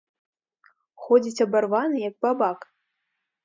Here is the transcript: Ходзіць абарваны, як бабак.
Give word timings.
Ходзіць 1.03 1.43
абарваны, 1.47 1.97
як 2.09 2.15
бабак. 2.27 2.59